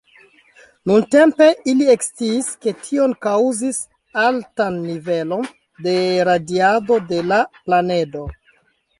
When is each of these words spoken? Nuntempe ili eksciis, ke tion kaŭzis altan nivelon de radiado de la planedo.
Nuntempe 0.91 1.47
ili 1.73 1.89
eksciis, 1.95 2.47
ke 2.65 2.71
tion 2.85 3.11
kaŭzis 3.25 3.81
altan 4.21 4.79
nivelon 4.85 5.45
de 5.89 5.93
radiado 6.31 6.97
de 7.13 7.21
la 7.33 7.39
planedo. 7.67 8.25